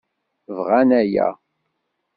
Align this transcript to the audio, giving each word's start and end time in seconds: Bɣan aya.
Bɣan 0.57 0.89
aya. 1.01 1.27